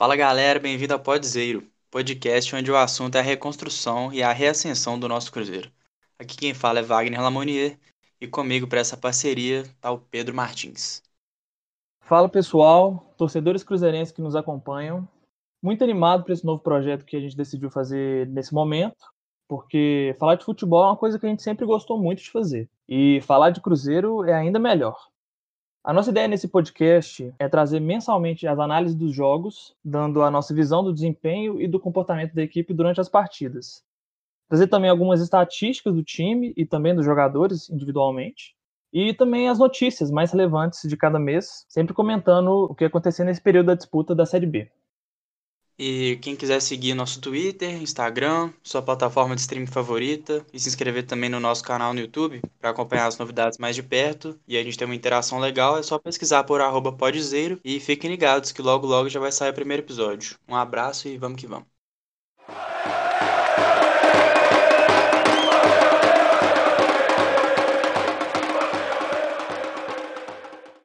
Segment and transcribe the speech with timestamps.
[0.00, 4.98] Fala galera, bem-vindo ao Podzeiro, podcast onde o assunto é a reconstrução e a reascensão
[4.98, 5.70] do nosso Cruzeiro.
[6.18, 7.78] Aqui quem fala é Wagner Lamonier
[8.18, 11.02] e comigo para essa parceria está o Pedro Martins.
[12.00, 15.06] Fala pessoal, torcedores cruzeirenses que nos acompanham.
[15.62, 19.04] Muito animado para esse novo projeto que a gente decidiu fazer nesse momento,
[19.46, 22.70] porque falar de futebol é uma coisa que a gente sempre gostou muito de fazer.
[22.88, 24.96] E falar de Cruzeiro é ainda melhor.
[25.82, 30.52] A nossa ideia nesse podcast é trazer mensalmente as análises dos jogos, dando a nossa
[30.52, 33.82] visão do desempenho e do comportamento da equipe durante as partidas.
[34.46, 38.54] Trazer também algumas estatísticas do time e também dos jogadores individualmente.
[38.92, 43.40] E também as notícias mais relevantes de cada mês, sempre comentando o que aconteceu nesse
[43.40, 44.70] período da disputa da Série B.
[45.82, 51.06] E quem quiser seguir nosso Twitter, Instagram, sua plataforma de streaming favorita e se inscrever
[51.06, 54.62] também no nosso canal no YouTube para acompanhar as novidades mais de perto e a
[54.62, 58.60] gente tem uma interação legal, é só pesquisar por arroba podzeiro e fiquem ligados que
[58.60, 60.36] logo logo já vai sair o primeiro episódio.
[60.46, 61.66] Um abraço e vamos que vamos.